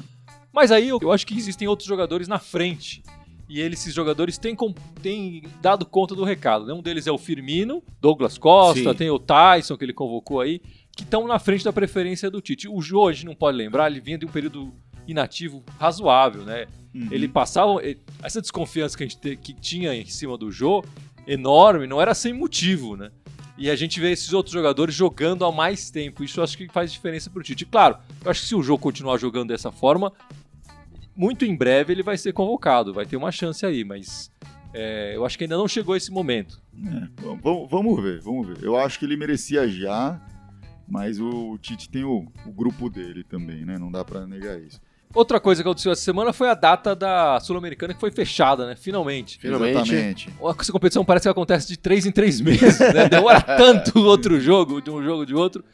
[0.52, 3.02] Mas aí eu, eu acho que existem outros jogadores na frente.
[3.48, 4.72] E eles, esses jogadores têm, com-
[5.02, 6.64] têm dado conta do recado.
[6.66, 6.72] né?
[6.72, 8.94] Um deles é o Firmino, Douglas Costa, Sim.
[8.94, 10.60] tem o Tyson, que ele convocou aí,
[10.96, 12.68] que estão na frente da preferência do Tite.
[12.68, 14.72] O Jô, a gente não pode lembrar, ele vinha de um período
[15.06, 16.66] inativo razoável, né?
[16.94, 17.08] Uhum.
[17.10, 17.82] Ele passava.
[17.84, 20.84] ele- Essa desconfiança que a gente te- que tinha em cima do Jô,
[21.26, 23.10] enorme, não era sem motivo, né?
[23.56, 26.24] E a gente vê esses outros jogadores jogando há mais tempo.
[26.24, 27.66] Isso eu acho que faz diferença pro Tite.
[27.66, 30.12] Claro, eu acho que se o Jô continuar jogando dessa forma,
[31.14, 34.30] muito em breve ele vai ser convocado, vai ter uma chance aí, mas
[34.72, 36.62] É, eu acho que ainda não chegou esse momento.
[36.76, 37.08] É,
[37.42, 38.58] vamos, vamos ver, vamos ver.
[38.62, 40.20] Eu acho que ele merecia já,
[40.88, 43.76] mas o, Tite tem o, o grupo dele também, né?
[43.78, 44.80] Não dá pra negar isso.
[45.12, 48.76] Outra coisa que aconteceu essa semana foi a data da Sul-Americana que foi fechada, né?
[48.76, 49.38] Finalmente.
[49.40, 49.92] Finalmente.
[49.92, 50.28] Exatamente.
[50.60, 53.08] Essa competição parece que acontece de três em três meses, né?
[53.08, 55.64] Demora tanto o outro jogo, de um jogo de outro.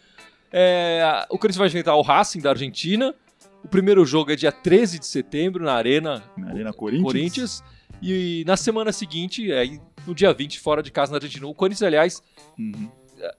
[0.51, 3.14] É, o Corinthians vai enfrentar o Racing da Argentina.
[3.62, 7.05] O primeiro jogo é dia 13 de setembro, na Arena Na Arena Corinthians.
[7.05, 7.64] Corinthians.
[8.01, 11.46] E na semana seguinte, aí, no dia 20, fora de casa na Argentina.
[11.46, 12.22] O Corinthians, aliás,
[12.59, 12.90] Uhum.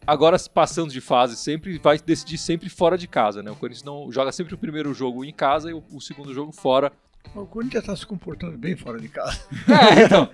[0.06, 3.52] Agora passando de fase, sempre vai decidir sempre fora de casa, né?
[3.52, 6.52] O Corinthians não joga sempre o primeiro jogo em casa e o, o segundo jogo
[6.52, 6.92] fora.
[7.36, 9.40] O Corinthians está se comportando bem fora de casa.
[9.68, 10.30] É, então.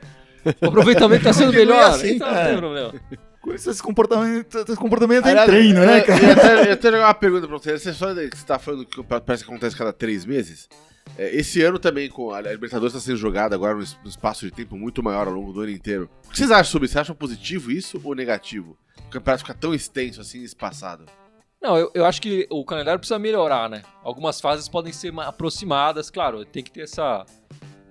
[0.61, 2.47] O aproveitamento tá sendo melhor, assim, então não é.
[2.49, 2.93] tem problema.
[3.39, 6.21] Com esse comportamento, esse comportamento é treino, né, eu- cara?
[6.21, 7.77] Eu eu ia até jogar uma pergunta pra você.
[7.79, 10.67] Você só que você tá falando que parece que acontece cada três meses.
[11.17, 14.45] É, esse ano também, com a Libertadores está sendo jogada agora num es- num espaço
[14.45, 16.09] de tempo muito maior ao longo do ano inteiro.
[16.25, 16.93] O que vocês acham sobre isso?
[16.93, 18.77] Vocês acham positivo isso ou negativo?
[19.05, 21.05] O campeonato fica tão extenso assim, espaçado.
[21.61, 23.83] Não, eu, eu acho que o calendário precisa melhorar, né?
[24.03, 27.25] Algumas fases podem ser ma- aproximadas, claro, tem que ter essa.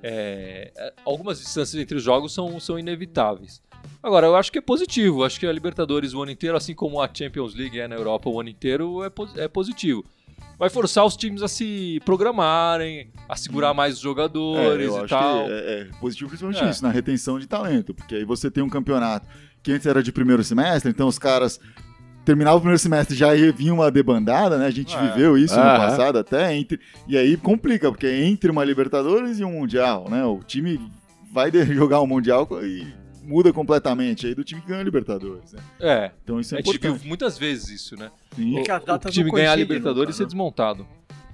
[0.02, 3.62] é, é, algumas distâncias entre os jogos são, são inevitáveis.
[4.02, 5.24] Agora, eu acho que é positivo.
[5.24, 8.28] Acho que a Libertadores o ano inteiro, assim como a Champions League é na Europa
[8.28, 10.04] o ano inteiro, é, é positivo.
[10.58, 15.08] Vai forçar os times a se programarem, a segurar mais os É, jogadores eu e
[15.08, 15.40] tal.
[15.48, 16.70] é, é positivo principalmente É.
[16.70, 19.26] isso, na retenção de talento, porque aí você tem um campeonato
[19.62, 21.58] que antes era de primeiro semestre, então os caras
[22.24, 24.66] terminavam o primeiro semestre já vir uma debandada, né?
[24.66, 25.00] A gente É.
[25.08, 29.44] viveu isso no passado até, entre, e aí complica, porque é entre uma Libertadores e
[29.44, 30.24] um Mundial, né?
[30.24, 30.80] O time
[31.32, 32.86] vai jogar o Mundial e
[33.22, 35.60] muda completamente aí do time que ganha a Libertadores, né?
[35.80, 37.08] É, Então isso a é gente viu importante.
[37.08, 38.10] muitas vezes isso, né?
[38.34, 40.36] Sim, O, que as o time ganhar a Libertadores e ser nunca, né?
[40.36, 40.86] desmontado.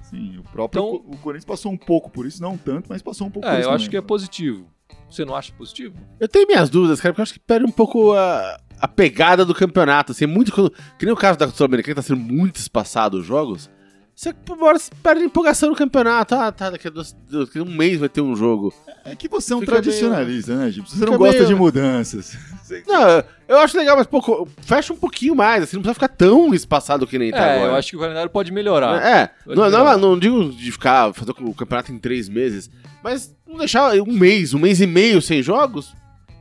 [0.03, 3.27] sim, o próprio Então- o Corinthians passou um pouco por isso, não tanto, mas passou
[3.27, 3.91] um pouco por É, isso eu acho também.
[3.91, 4.67] que é positivo.
[5.11, 5.95] Você não acha positivo?
[6.21, 9.45] Eu tenho minhas dúvidas, cara, porque eu acho que perde um pouco a, a pegada
[9.45, 10.13] do campeonato.
[10.13, 13.25] Assim, muito quando, que nem o caso da Sul-Americana, que tá sendo muito espaçado os
[13.27, 13.71] jogos.
[14.19, 16.35] Você você perde empolgação no campeonato.
[16.35, 18.75] Ah, tá, daqui a, dois, daqui a um mês vai ter um jogo.
[19.05, 20.91] É que você é um Fica tradicionalista, né, Gibson?
[20.91, 22.37] Você fica não gosta meio- de mudanças.
[22.87, 26.53] Não, eu acho legal, mas pouco, fecha um pouquinho mais, assim, não precisa ficar tão
[26.53, 27.71] espaçado que nem tá é, agora.
[27.73, 29.03] eu acho que o calendário pode melhorar.
[29.03, 29.97] É, Pode não, não, melhorar.
[29.97, 32.69] não digo de ficar, fazer o campeonato em três meses,
[33.03, 35.95] mas não deixar um mês, um mês e meio sem jogos,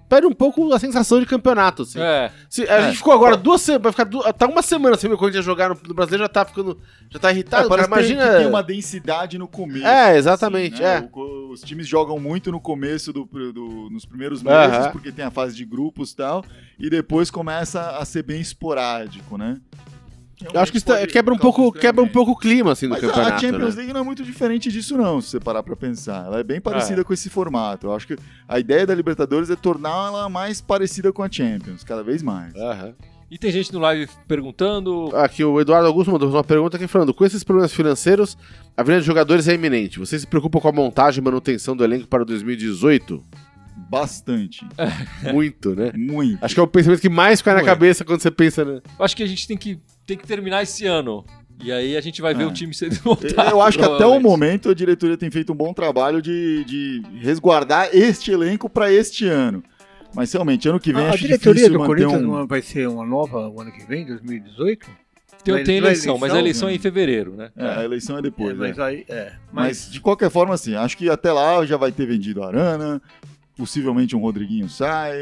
[0.08, 2.00] perde um pouco a sensação de campeonato, assim.
[2.00, 2.82] É, Se- a É.
[2.88, 5.46] gente ficou agora duas semanas, vai ficar du- tá uma semana sem ver o Corinthians
[5.46, 8.14] jogar no, no brasileiro, já tá ficando, já tá irritado, É, cara, parece que tem-
[8.16, 8.34] imagina...
[8.38, 9.86] que tem uma densidade no começo.
[9.86, 10.98] É, exatamente, né?
[10.98, 11.10] é.
[11.14, 14.92] O os times jogam muito no começo, do, do- nos primeiros meses, Aham.
[14.92, 16.44] porque tem a fase de grupos e tal,
[16.78, 19.58] e depois começa a ser bem esporádico, né?
[20.54, 22.86] Eu acho que isso tá- Pode quebra um pouco, quebra um pouco o clima, assim,
[22.88, 23.82] do Mas a- campeonato, a Champions né?
[23.82, 26.26] League não é muito diferente disso, não, se você parar pra pensar.
[26.28, 27.04] Ela é bem parecida É.
[27.04, 27.88] com esse formato.
[27.88, 28.16] Eu acho que
[28.48, 32.54] a ideia da Libertadores é torná-la mais parecida com a Champions, cada vez mais.
[32.56, 32.94] Aham.
[33.30, 35.10] e tem gente no live perguntando.
[35.16, 38.38] Aqui o Eduardo Augusto mandou uma pergunta aqui falando: com esses problemas financeiros,
[38.78, 40.00] a vinda de jogadores é iminente.
[40.00, 43.22] Você se preocupa com a montagem e manutenção do elenco para 2018?
[43.90, 44.66] Bastante.
[45.34, 45.92] Muito, né?
[45.96, 46.44] Muito.
[46.44, 48.82] Acho que é o pensamento que mais cai na cabeça quando você pensa, né?
[48.98, 51.24] Eu acho que a gente tem que, tem que terminar esse ano.
[51.64, 52.46] E aí a gente vai ver É.
[52.48, 53.50] o time ser desmontado.
[53.50, 57.02] Eu acho que até o momento a diretoria tem feito um bom trabalho de, de
[57.20, 59.64] resguardar este elenco para este ano.
[60.16, 62.48] Mas realmente, ano que vem a acho diretoria difícil do Corinthians um...
[62.48, 64.88] vai ser uma nova o ano que vem, 2018?
[65.44, 67.52] Tem, Vai- tem vai eleição, mas a eleição é em fevereiro, né?
[67.56, 68.68] É, a eleição é depois, É, né?
[68.70, 69.34] mas aí, é.
[69.52, 72.48] Mas, Mas, de qualquer forma, assim, acho que até lá já vai ter vendido a
[72.48, 73.02] Arana,
[73.56, 75.16] possivelmente um Rodriguinho sai,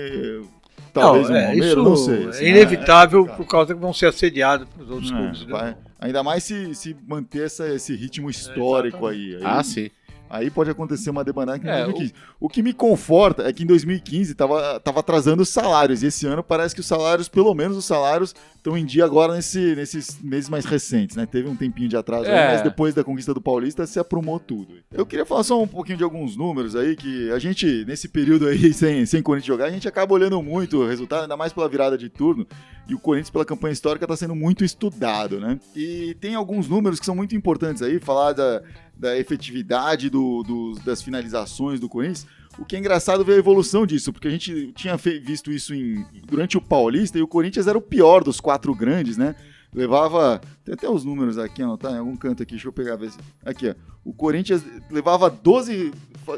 [1.01, 2.25] talvez um é, não sei.
[2.25, 5.41] É assim, inevitável é, por causa que vão ser assediados pelos outros é, clubes.
[5.45, 5.51] né?
[5.51, 9.35] vai- ainda mais se, se manter essa- esse ritmo histórico aí.
[9.35, 9.41] aí.
[9.43, 9.89] Ah, sim.
[10.29, 12.13] Aí pode acontecer uma debandada que em É, 2015.
[12.39, 12.49] O...
[12.49, 16.01] que me conforta é que em 2015 tava, tava atrasando os salários.
[16.03, 19.33] E esse ano parece que os salários, pelo menos os salários, estão em dia agora
[19.35, 21.25] nesse- nesses meses mais recentes, né?
[21.25, 22.51] Teve um tempinho de atraso, aí, É.
[22.53, 24.75] mas depois da conquista do Paulista se aprumou tudo.
[24.91, 28.47] Eu queria falar só um pouquinho de alguns números aí, que a gente, nesse período
[28.47, 31.69] aí, sem, sem Corinthians jogar, a gente acaba olhando muito o resultado, ainda mais pela
[31.69, 32.47] virada de turno.
[32.87, 35.59] E o Corinthians, pela campanha histórica, está sendo muito estudado, né?
[35.75, 38.61] E tem alguns números que são muito importantes aí, falar da,
[38.95, 42.27] da efetividade do, dos- das finalizações do Corinthians.
[42.59, 46.05] O que é engraçado ver a evolução disso, porque a gente tinha visto isso em-
[46.27, 49.35] durante o Paulista e o Corinthians era o pior dos quatro grandes, né?
[49.73, 50.39] Levava.
[50.63, 52.97] Tem até os números aqui, anotar em algum canto aqui, deixa eu pegar.
[53.43, 53.75] Aqui, ó.
[54.05, 55.91] O Corinthians levava 12.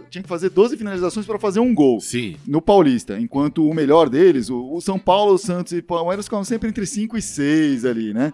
[0.09, 2.35] Tinha que fazer 12 finalizações para fazer um gol Sim.
[2.47, 6.25] no Paulista, enquanto o melhor deles, o, o São Paulo, o Santos e o Palmeiras
[6.25, 8.33] ficavam sempre entre 5 e 6 ali, né?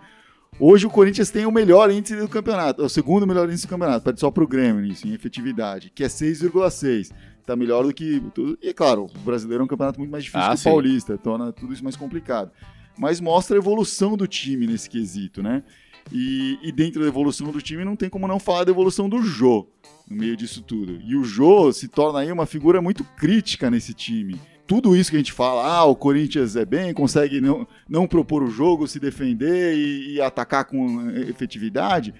[0.59, 3.69] Hoje o Corinthians tem o melhor índice do campeonato, é o segundo melhor índice do
[3.69, 7.09] campeonato, perde só pro Grêmio nisso, em efetividade, que é 6,6.
[7.45, 8.57] tá melhor do que tudo.
[8.61, 11.17] E é claro, o brasileiro é um campeonato muito mais difícil Ah, que o paulista,
[11.17, 12.51] torna tudo isso mais complicado.
[12.97, 15.63] Mas mostra a evolução do time nesse quesito, né?
[16.11, 19.21] E, e dentro da evolução do time não tem como não falar da evolução do
[19.23, 19.67] Jô
[20.09, 20.99] no meio disso tudo.
[21.03, 24.39] E o Jô se torna aí uma figura muito crítica nesse time.
[24.65, 28.41] Tudo isso que a gente fala, ah, o Corinthians é bem, consegue não, não propor
[28.43, 32.13] o jogo, se defender e, e atacar com efetividade.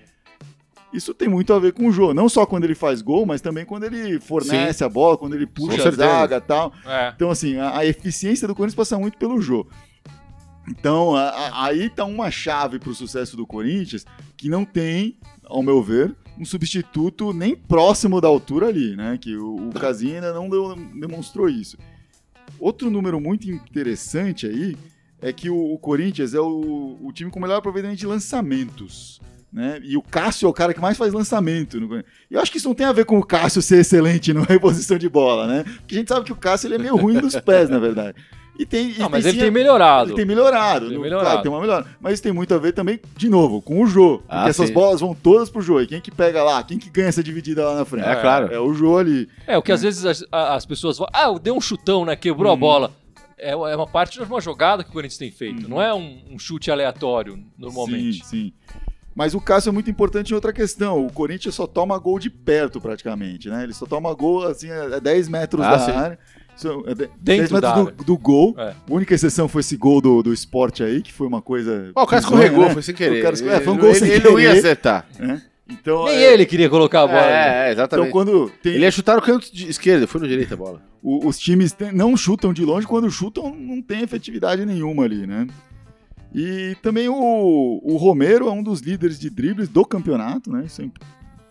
[0.93, 3.41] Isso tem muito a ver com o Jô, não só quando ele faz gol, mas
[3.41, 6.73] também quando ele fornece a bola, quando ele puxa a zaga e tal.
[6.85, 7.13] É.
[7.15, 9.65] Então, assim, a, a eficiência do Corinthians passa muito pelo Jô.
[10.69, 14.05] Então, a- a- aí tá uma chave pro sucesso do Corinthians
[14.37, 19.17] que não tem, ao meu ver, um substituto nem próximo da altura ali, né?
[19.19, 21.77] Que o, o Casim ainda não deu- demonstrou isso.
[22.59, 24.75] Outro número muito interessante aí
[25.21, 29.21] é que o, o Corinthians é o, o time com melhor aproveitamento de lançamentos.
[29.51, 29.79] Né?
[29.83, 31.79] E o Cássio é o cara que mais faz lançamento.
[31.79, 31.97] No...
[31.97, 34.41] E eu acho que isso não tem a ver com o Cássio ser excelente na
[34.41, 35.63] reposição de bola, né?
[35.63, 38.17] Porque a gente sabe que o Cássio ele é meio ruim dos pés, na verdade.
[38.57, 40.09] E tem, e Não, mas ele sim tem melhorado.
[40.11, 40.85] ele tem melhorado.
[40.87, 41.25] Tem no- melhorado.
[41.29, 41.85] Claro, tem uma melhora.
[41.99, 44.19] Mas isso tem muito a ver também, de novo, com o Jô.
[44.19, 44.73] Porque Ah, essas sim.
[44.73, 45.81] bolas vão todas pro Jô.
[45.81, 46.61] E quem que pega lá?
[46.63, 48.07] Quem que ganha essa dividida lá na frente?
[48.07, 48.53] É, claro.
[48.53, 49.27] É o Jô ali.
[49.47, 52.15] É, o que às vezes as, as pessoas falam, ah, deu um chutão, né?
[52.15, 52.53] Quebrou Uhum.
[52.53, 52.91] a bola.
[53.39, 55.67] É, é uma parte de uma jogada que o Corinthians tem feito.
[55.67, 58.23] Não é um, um chute aleatório, normalmente.
[58.23, 58.53] Sim, sim.
[59.15, 61.05] Mas o Cássio é muito importante em outra questão.
[61.05, 63.63] O Corinthians só toma gol de perto, praticamente, né?
[63.63, 65.91] Ele só toma gol, assim, a 10 metros Ah, da sim.
[65.91, 66.19] área.
[66.85, 68.55] É de- Dentro 10 metros da do, do gol.
[68.57, 68.69] É.
[68.69, 71.91] A única exceção foi esse gol do, do esporte aí, que foi uma coisa.
[71.95, 72.73] Ó, o cara escorregou, né?
[72.73, 73.19] foi sem querer.
[73.19, 74.59] O cara é, foi um Ele- gol ele, sem ele não ia querer.
[74.59, 75.05] acertar.
[75.69, 77.21] Então, Nem é, ele queria colocar a bola.
[77.21, 77.31] né?
[77.31, 78.11] É, é, Então, exatamente.
[78.11, 80.81] quando tem, Ele ia chutar no canto de esquerda, foi no direito a bola.
[81.01, 85.25] o- os times tem- não chutam de longe, quando chutam não tem efetividade nenhuma ali,
[85.25, 85.47] né?
[86.35, 90.63] E também o, o Romero é um dos líderes de dribles do campeonato, né?
[90.65, 90.85] Isso é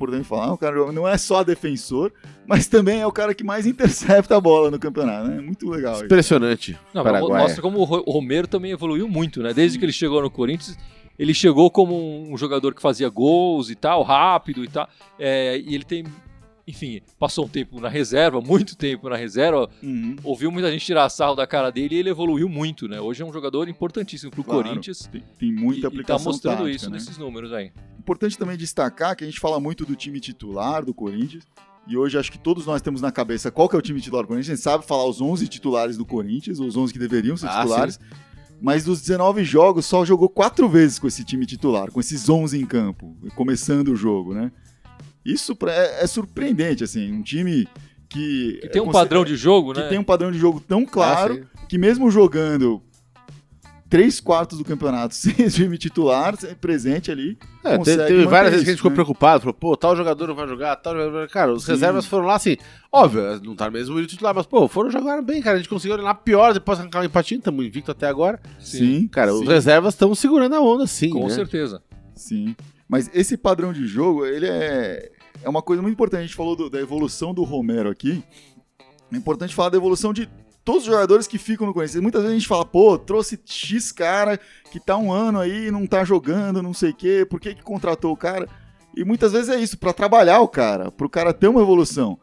[0.08, 0.52] importante falar.
[0.52, 2.12] O cara não é só defensor,
[2.46, 5.40] mas também é o cara que mais intercepta a bola no campeonato, né?
[5.40, 5.94] Muito legal.
[5.94, 6.04] isso.
[6.04, 6.78] Impressionante.
[6.94, 9.52] Não, mostra como o Ro- o Romero também evoluiu muito, né?
[9.54, 10.76] Desde que ele chegou no Corinthians,
[11.18, 11.94] ele chegou como
[12.30, 14.88] um jogador que fazia gols e tal, rápido e tal.
[15.18, 16.04] É, e ele tem,
[16.66, 19.68] enfim, passou um tempo na reserva, muito tempo na reserva.
[19.82, 20.16] Uhum.
[20.24, 23.00] Ouviu muita gente tirar sarro da cara dele e ele evoluiu muito, né?
[23.00, 24.64] Hoje é um jogador importantíssimo pro Claro.
[24.64, 25.06] Corinthians.
[25.10, 26.94] Tem, tem muita e, e tá aplicação mostrando tática, isso né?
[26.96, 27.70] nesses números aí.
[28.02, 31.44] Importante também destacar que a gente fala muito do time titular do Corinthians.
[31.86, 34.24] E hoje acho que todos nós temos na cabeça qual que é o time titular
[34.24, 34.50] do Corinthians.
[34.50, 37.60] A gente sabe falar os 11 titulares do Corinthians, os 11 que deveriam ser Ah,
[37.60, 38.00] titulares.
[38.60, 42.60] Mas dos 19 jogos, só jogou quatro vezes com esse time titular, com esses 11
[42.60, 44.50] em campo, começando o jogo, né?
[45.24, 47.12] Isso é, é surpreendente, assim.
[47.12, 47.68] Um time
[48.08, 48.60] que...
[48.64, 49.88] E tem um é padrão de jogo, que né?
[49.88, 51.66] tem um padrão de jogo tão claro Ah, sim.
[51.68, 52.82] que mesmo jogando
[53.92, 58.72] três quartos do campeonato sem time titular presente ali, É, teve, várias vezes que a
[58.72, 58.94] gente ficou né?
[58.94, 61.28] preocupado, falou, pô, tal jogador não vai jogar, tal jogador.
[61.28, 61.72] Cara, os Sim.
[61.72, 62.56] reservas foram lá assim,
[62.90, 65.56] óbvio, não tá no mesmo nível titular, mas, pô, foram jogar bem, cara.
[65.56, 68.40] A gente conseguiu olhar pior, depois arrancar um empatinho, estamos invicto até agora.
[68.58, 71.10] Sim, Cara, sim, os reservas estão segurando a onda, sim.
[71.10, 71.34] Com né?
[71.34, 71.82] certeza.
[72.14, 72.56] sim.
[72.88, 75.10] Mas esse padrão de jogo, ele é,
[75.42, 76.20] é uma coisa muito importante.
[76.20, 78.22] A gente falou do- da evolução do Romero aqui.
[79.12, 80.28] É importante falar da evolução de
[80.64, 82.02] todos os jogadores que ficam no Corinthians.
[82.02, 84.38] Muitas vezes a gente fala, pô, trouxe X cara
[84.70, 87.62] que tá um ano aí, não tá jogando, não sei o quê, por que, que
[87.62, 88.48] contratou o cara?
[88.96, 92.18] E muitas vezes é isso, pra trabalhar o cara, pro cara ter uma evolução.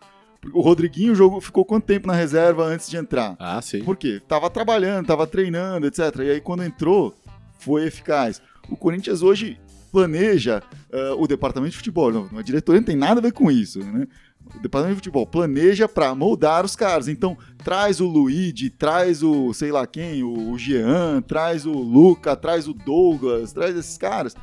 [0.53, 3.35] O Rodriguinho jogou, ficou quanto tempo na reserva antes de entrar?
[3.39, 3.83] Ah, sim.
[3.83, 4.21] Por quê?
[4.25, 5.99] Tava trabalhando, tava treinando, etc.
[6.19, 7.13] E aí quando entrou,
[7.57, 8.41] foi eficaz.
[8.69, 9.59] O Corinthians hoje
[9.91, 13.51] planeja ah, o departamento de futebol, não, a diretoria não tem nada a ver com
[13.51, 14.07] isso, né?
[14.55, 17.07] O departamento de futebol planeja para moldar os caras.
[17.07, 22.67] Então, traz o Luigi, traz o sei lá quem, o Jean, traz o Luca, traz
[22.67, 24.35] o Douglas, traz esses caras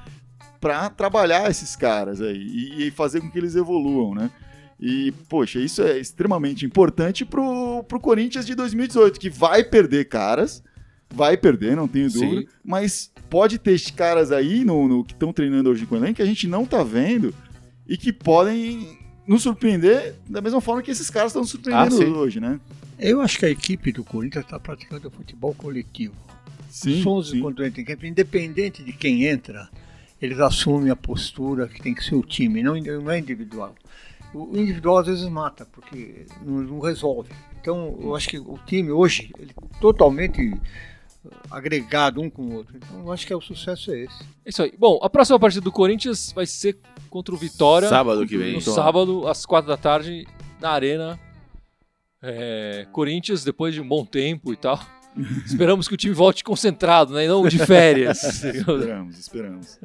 [0.60, 4.30] para trabalhar esses caras aí e, fazer com que eles evoluam, né?
[4.80, 10.62] E, poxa, isso é extremamente importante pro, pro Corinthians de 2018, que vai perder caras,
[11.14, 12.20] vai perder, não tenho Sim.
[12.20, 16.14] dúvida, mas pode ter caras aí no, no- que estão treinando hoje com o elenco
[16.16, 17.34] que a gente não tá vendo
[17.88, 22.18] e que podem nos surpreender da mesma forma que esses caras estão nos surpreendendo Ah,
[22.18, 22.60] hoje, né?
[22.98, 26.14] Eu acho que a equipe do Corinthians está praticando futebol coletivo.
[26.70, 27.40] Sim, Os 11 sim.
[27.40, 29.68] quando entra em campo, independente de quem entra,
[30.20, 33.74] eles assumem a postura que tem que ser o time, não, não é individual.
[34.34, 37.30] O individual às vezes mata, porque não, não resolve.
[37.60, 40.54] Então, eu acho que o time hoje, ele totalmente
[41.50, 42.76] agregado um com o outro.
[42.76, 44.22] Então, eu acho que é, o sucesso é esse.
[44.44, 44.72] É isso aí.
[44.78, 46.78] Bom, a próxima partida do Corinthians vai ser
[47.10, 47.88] contra o Vitória.
[47.88, 48.54] Sábado que vem.
[48.54, 48.82] No Vitória.
[48.82, 50.26] sábado, às quatro da tarde,
[50.60, 51.18] na Arena.
[52.22, 54.80] É, Corinthians, depois de um bom tempo e tal.
[55.46, 57.24] Esperamos que o time volte concentrado, né?
[57.24, 58.22] E não de férias.
[58.44, 59.80] Esperamos, esperamos.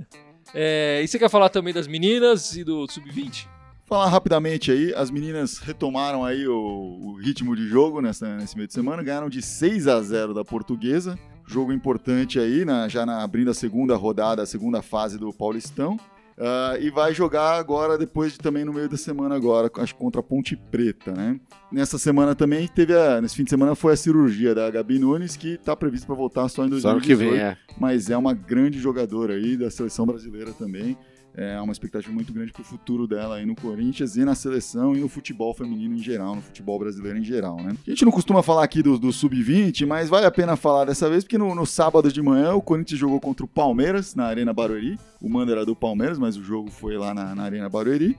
[0.54, 3.48] É, e você quer falar também das meninas e do Sub-20?
[3.86, 8.68] Falar rapidamente aí, as meninas retomaram aí o, o ritmo de jogo nessa, nesse meio
[8.68, 11.20] de semana, ganharam de 6 a 0 da Portuguesa.
[11.52, 16.00] Jogo importante aí, na, já na, abrindo a segunda rodada, a segunda fase do Paulistão.
[16.38, 20.22] Uh, e vai jogar agora, depois de também no meio da semana agora, acho contra
[20.22, 21.38] a Ponte Preta, né?
[21.72, 25.38] Nessa semana também teve a, nesse fim de semana foi a cirurgia da Gabi Nunes,
[25.38, 27.02] que está prevista para voltar só em 2018.
[27.02, 27.58] Só que vem, é.
[27.80, 30.98] Mas é uma grande jogadora aí da seleção brasileira também
[31.36, 34.96] é uma expectativa muito grande para o futuro dela aí no Corinthians e na seleção
[34.96, 37.76] e no futebol feminino em geral, no futebol brasileiro em geral, né?
[37.88, 41.10] A gente não costuma falar aqui do, do Sub-20, mas vale a pena falar dessa
[41.10, 44.54] vez, porque no, no, sábado de manhã o Corinthians jogou contra o Palmeiras na Arena
[44.54, 45.00] Barueri.
[45.22, 48.18] O mando era do Palmeiras, mas o jogo foi lá na, na Arena Barueri.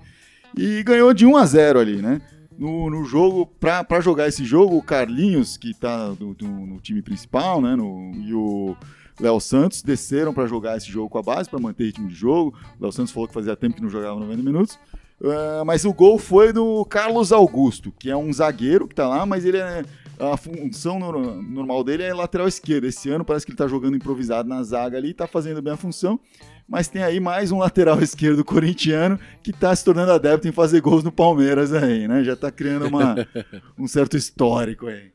[0.56, 2.20] E ganhou de 1 a 0 ali, né?
[2.62, 6.32] No, no jogo, para jogar esse jogo, o Carlinhos, que tá no,
[6.64, 7.74] no time principal, né?
[7.74, 8.76] No, e o
[9.20, 12.54] Léo Santos desceram para jogar esse jogo com a base, para manter ritmo de jogo.
[12.80, 14.78] Léo Santos falou que fazia tempo que não jogava 90 minutos.
[15.20, 19.26] Uh, mas o gol foi do Carlos Augusto, que é um zagueiro que tá lá,
[19.26, 19.82] mas ele é.
[20.20, 22.84] A função normal dele é lateral esquerdo.
[22.84, 25.76] Esse ano parece que ele tá jogando improvisado na zaga ali, tá fazendo bem a
[25.76, 26.20] função.
[26.68, 30.80] Mas tem aí mais um lateral esquerdo corintiano que tá se tornando adepto em fazer
[30.80, 32.24] gols no Palmeiras aí, né?
[32.24, 33.14] Já tá criando uma,
[33.78, 35.12] um certo histórico aí.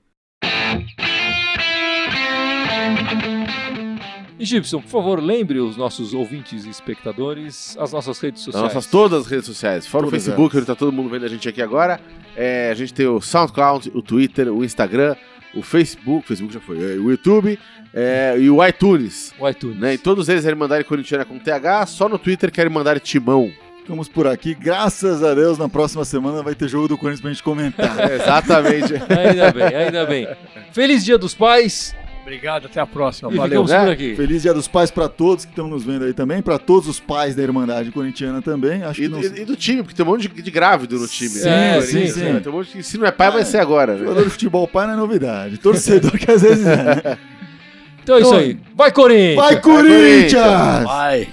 [4.40, 8.68] E Gibson, por favor, lembre os nossos ouvintes e espectadores as nossas redes sociais.
[8.68, 9.88] As nossas todas as redes sociais.
[9.88, 12.00] Fora todas o Facebook, onde tá todo mundo vendo a gente aqui agora.
[12.36, 15.16] É, a gente tem o SoundCloud, o Twitter, o Instagram,
[15.54, 17.60] o Facebook, o Facebook já foi, é, o YouTube
[17.94, 19.34] é, e o iTunes.
[19.40, 19.80] O iTunes.
[19.80, 19.94] Né?
[19.94, 23.52] E todos eles querem mandar Corintiana com TH, só no Twitter querem mandar Timão.
[23.80, 24.54] Ficamos por aqui.
[24.54, 28.12] Graças a Deus, na próxima semana vai ter jogo do Corinthians pra gente comentar.
[28.12, 28.94] Exatamente.
[28.96, 30.28] ainda bem, ainda bem.
[30.74, 31.96] Feliz Dia dos Pais.
[32.28, 33.32] Obrigado, até a próxima.
[33.32, 33.64] E Valeu.
[33.64, 33.96] Né?
[33.96, 37.00] Feliz Dia dos Pais para todos que estão nos vendo aí também, para todos os
[37.00, 38.84] pais da Irmandade Corintiana também.
[38.84, 39.22] Acho e, não...
[39.22, 41.30] e, do time, porque tem um monte de, de grávido no time.
[41.30, 41.80] Sim, né?
[41.80, 42.20] sim, sim.
[42.20, 42.42] Né?
[42.42, 43.94] Tem um monte de, se não é pai, é, vai ser agora.
[43.94, 44.00] Né?
[44.00, 45.58] Jogador de futebol pai não é novidade.
[45.58, 47.18] Torcedor que às vezes é.
[48.04, 48.60] Então é isso então, aí.
[48.76, 49.36] Vai, Corinthians!
[49.36, 50.84] Vai, Corinthians!
[50.84, 51.28] Vai!